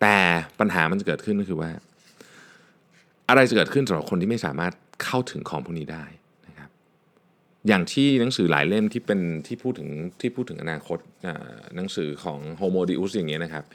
[0.01, 0.17] แต่
[0.59, 1.71] ปัญหามันจะเกิดขึ้นก็คือว่า
[3.29, 6.05] อะไรจะเกิดขึ้นสำหรับคนที่ไม่สามารถเข้าถึงของพวกนี้ได้
[6.47, 6.69] นะครับ
[7.67, 9.89] อย่างที่หนังสือหลายเล่มที่เป็นที่พูดถึง
[10.21, 10.99] ที่พูดถึงอนาคต
[11.75, 13.65] หนังสือของ Homo Deus อย่างเงี้ยนะครับ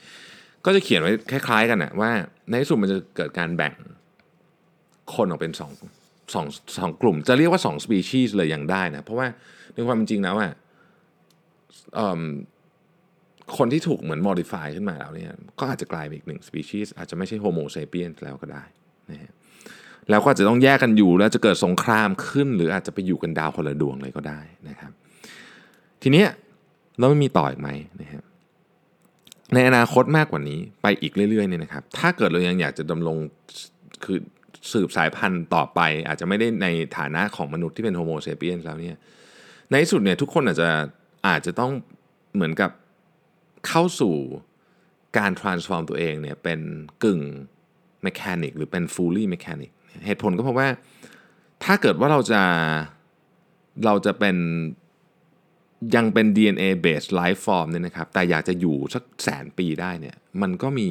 [0.66, 2.10] ก็จะเขียนไว้คล้าย ๆ กันนะว่า
[2.48, 3.74] ในที่สุดมันจะเกิดการแบ่ง
[5.14, 5.72] คนออกเป็นสอง
[6.34, 9.26] สองสองกลุ่ม จะเรียกว่า2 species เลยยังได้นะ เพราะว่า
[9.74, 10.52] ในความเป็นจริงแล้วอะ
[13.56, 18.64] คนที่ถูกเหมือน modify ขึ้นมาแล้วเนี่ยก็อาจจะกลายเป็นอีกหนึ่ง species อาจจะไม่ใช่ homo sapiens แล้วก็ได้
[19.10, 19.32] นะฮะ
[20.10, 24.92] แล้วก็จจะต้องแยกกันอยู่แล้วจะเกิดสงครามขึ้น หรืออาจจะไปอยู่กันดาวคนละดวงเลยก็ได้นะครับ
[26.02, 26.28] ทีเนี้ย
[26.98, 28.24] เราไม่มีต่ออีกไหมนะครับ
[29.54, 33.16] ในอนาคตมากกว่านี้ไปอีกเรื่อยๆเนี่ยนะครับ ถ้าเกิดเรายังอยากจะดำรง
[34.04, 34.18] คือ
[34.72, 36.66] สืบสายพันธุ์ต่อไป อาจจะไม่ได้ใน
[36.98, 38.98] ฐานะของมนุษย์ที่เป็นโฮโมเซเปียนแล้วเนี่ย
[39.70, 40.68] ในที่สุดเนี่ยทุกคนอาจจะ
[41.28, 41.72] อาจจะต้อง
[42.34, 42.70] เหมือนกับ
[43.66, 44.14] เข้าสู่
[45.18, 46.60] การ transform ตัวเองเนี่ยเป็น
[47.04, 47.20] กึ่ง
[48.06, 49.70] mechanic หรือเป็น fully mechanic
[50.06, 50.68] เหตุผลก็เพราะว่า
[51.64, 52.42] ถ้าเกิดว่าเราจะ
[53.84, 54.36] เราจะเป็น
[55.94, 60.90] ยังเป็น DNA based life form เนี่ยนะครับ แต่อยากจะอยู่สักแสนปีได้เนี่ย มันก็มี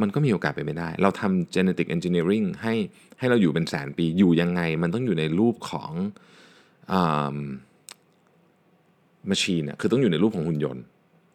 [0.00, 2.74] มันก็มีโอกาสไปไม่ได้ เราทำ genetic engineering ให้
[3.18, 5.92] ให้เราอยู่เป็นแสนปี อยู่ยังไง มันต้องอยู่ในรูปของ
[9.30, 10.84] มชชีนคือต้องอยู่ในรูปของหุ่นยนต์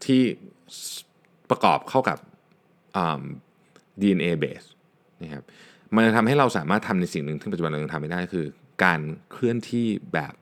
[0.05, 0.21] ที่
[1.49, 2.17] ประกอบเข้ากับ
[4.01, 4.67] DNA base
[5.23, 5.43] นะครับ
[5.95, 8.45] มันจะทำให้เราสามารถทำในสิ่งหนึ่งที่ปัจจุบันเรายังทำไม่ได้คือ
[8.83, 10.33] การเคลื่อนที่แบบ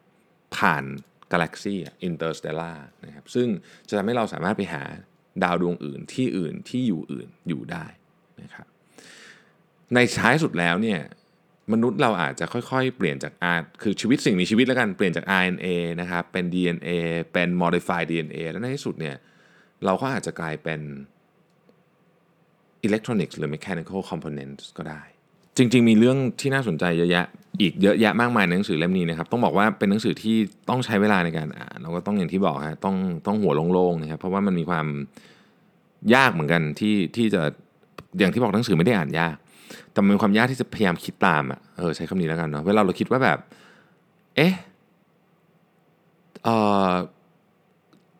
[0.57, 0.83] ผ่าน
[1.31, 2.71] กาแล็กซี่ interstellar
[3.05, 3.47] นะครับซึ่ง
[3.89, 4.83] จะทำให้เราสามารถไปหา
[5.43, 7.85] ดาวดวงอื่นที่อื่นที่อยู่อื่นอยู่ได้
[8.41, 8.67] นะครับ
[9.93, 10.99] ในท้ายสุดแล้วเนี่ย
[11.73, 15.67] มนุษย์เราอาจจะค่อยๆ เปลี่ยนจาก R คือชีวิตสิ่งมีชีวิตแล้วกันเปลี่ยนจาก RNA
[16.01, 16.89] นะครับเป็น DNA
[17.33, 19.15] เป็น modified DNA แล้วในที่สุดเนี่ย
[19.85, 20.81] เราก็อาจจะกลายเป็น
[22.87, 25.01] electronics หรือ mechanical components ก็ได้
[25.57, 27.25] จริง ๆ มีเรื่องที่น่าสนใจเยอะแยะ
[27.61, 30.35] อีกเยอะแยะมากมายในหนังสือเล่มนี้นะครับต้องบอกว่าเป็นหนังสือที่
[30.69, 32.95] ต้องใช้เวลาในการอ่านแล้วก็ต้องอย่างที่บอกฮะต้อง
[33.27, 34.85] ต้องหัวโล่งๆนะครับเพราะว่ามันมีความ
[36.15, 37.41] ยากเหมือนกันที่ที่จะ
[38.19, 39.35] อย่างที่บอกหนังสือไม่ได้อ่านยาก
[39.91, 43.39] แต่มันมีความยากที่จะพยายามคิดตามอะเออใช้คำนี้แล้วกันเนาะเวลาเราคิดว่าแบบ
[44.35, 44.53] เอ๊ะ
[46.43, 46.55] เอ่
[46.89, 46.91] อ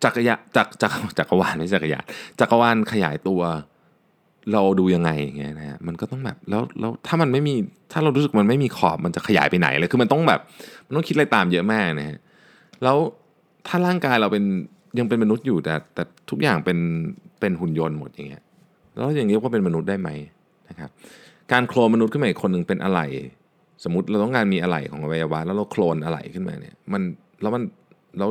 [0.04, 2.04] จักรยานจักจักจักรวาลไม่จักรยาน
[2.39, 3.41] จักรวาลขยายตัว
[4.53, 7.53] เราดูยังไงอย่างเงี้ยนะฮะมันก็ต้องแบบแล้วแล้วถ้ามันไม่มี
[7.91, 10.39] ถ้าเรารู้สึกมันไม่มีขอบมันจะขยายไปไหนเลยคือมันต้องแบบ
[10.88, 12.17] มันต้องคิดอะไรตามเยอะมากนะฮะ
[12.84, 12.97] แล้ว
[13.67, 14.43] ถ้าร่างกายเราเป็น
[14.99, 16.77] ยังเป็นมนุษย์อยู่แต่ แต่ทุกอย่างเป็น
[17.39, 18.43] เป็นหุ่นยนต์หมดอย่างเงี้ย
[18.95, 20.10] แล้วอย่างนี้ว่าเป็นมนุษย์ได้ไหม
[20.69, 20.89] นะครับ
[21.51, 22.99] การโคลนมนุษย์ขึ้นมาอีกคนหนึ่งเป็นอะไร
[23.84, 27.01] สมมติเราต้องการมีอะไรของอวัยวะแล้วเราโคลนอะไรขึ้นมาเนี่ยมัน
[27.41, 27.63] แล้วมัน
[28.17, 28.29] แล้ว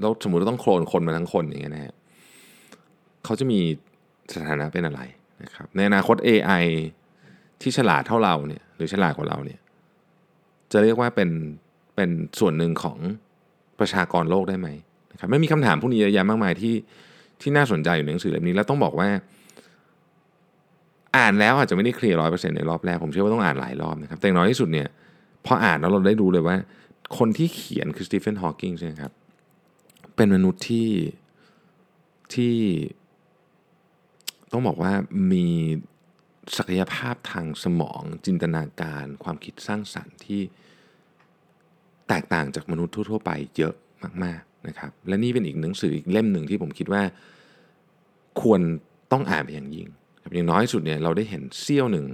[0.00, 1.94] แล้วสมมติเราต้องโคลนคนมาทั้งคนอย่างเงี้ยนะฮะ
[3.24, 3.58] เขาจะมี
[4.34, 5.00] สถานะเป็นอะไร
[5.42, 6.64] นะครับในอนาคต AI
[7.62, 9.58] ที่ฉลาดเท่าเราเนี่ยหรือฉลาดกว่าเราเนี่ย
[10.72, 11.30] จะเรียกว่าเป็น
[11.96, 12.98] เป็นส่วนหนึ่งของ
[13.80, 14.68] ประชากรโลกได้ไหม
[15.12, 16.74] นะครับไม่มีคำถามพวกนี้เยอะแยะมากมายที่
[17.40, 19.08] ที่น่าสนใจอยู่ในหนังสือเล่มนี้แล้วต้องบอกว่า
[21.16, 24.88] อ่านแล้วอาจจะไม่ได้เคลียร์ร้อยเปอร์เซ็นต์ในรอบแรกผมเชื่อว่าต้องอ่านหลายรอบนะครับแต่น้อยที่สุดเนี่ย
[25.46, 26.56] พออ่านแล้วเราได้รู้เลยว่า
[27.18, 29.12] คนที่เขียนคือสตีเฟนฮอว์กิงใช่ไหมครับ
[30.16, 30.88] เป็นมนุษย์ที่
[32.34, 32.54] ที่
[34.52, 34.92] ต้องบอกว่า
[35.32, 35.46] มี
[36.56, 40.40] ศักยภาพทางสมองจินตนาการความคิดสร้างสรรค์ที่
[42.08, 43.74] แตกต่างจากมนุษย์ทั่ว ๆ ไปเยอะ
[44.24, 47.02] มากๆนะครับ และนี่เป็นอีกหนังสืออีกเล่มหนึ่งที่ผมคิดว่า
[48.42, 48.60] ควร
[49.12, 49.88] ต้องอ่านเป็นอย่างยิ่ง
[50.34, 52.06] อย่างน้อยสุดเนี่ยเราได้เห็นเสี้ยวหนึ่ง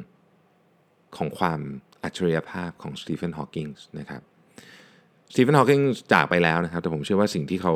[1.17, 1.61] ของความ
[2.03, 4.23] อัจฉริยภาพของสตีเฟนฮอว์กิงส์นะครับ
[5.33, 7.75] สตีเฟนฮอว์กิงส์จากไปแล้วนะครับ แต่ผมเชื่อว่าสิ่งที่เขา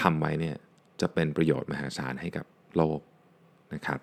[0.00, 0.56] ทำไว้เนี่ย
[1.00, 3.00] จะเป็นประโยชน์มหาศาลให้กับโลก
[3.74, 3.98] นะครับ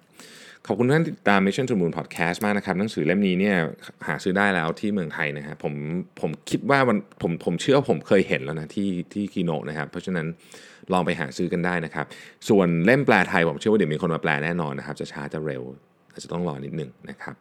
[0.68, 3.56] ขอบคุณท่านติดตาม Mission to Moon Podcast มากนะครับหนังสือเล่มนี้เนี่ย
[4.08, 5.74] หาซื้อได้แล้วที่เมืองไทยนะฮะผม
[6.22, 10.28] ผมคิดว่ามันผมผมเชื่อว่าผมเคยเห็นแล้วนะที่ที่คิโนะนะครับ เพราะฉะนั้น
[10.94, 12.06] ลองไปหาซื้อกันได้นะครับ
[12.50, 15.64] ส่วนเล่มแปลไทยผมเชื่อว่าเดี๋ยวมีคนมาแปลแน่นอนนะครับ จะช้าจะเร็ว
[16.12, 17.36] อาจจะต้องรอนิดนึงนะครับ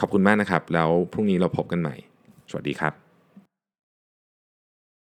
[0.00, 1.96] ขอบคุณมากนะครับ แล้วพรุ่งนี้เราพบกันใหม่
[2.50, 3.01] สวัสดีครับ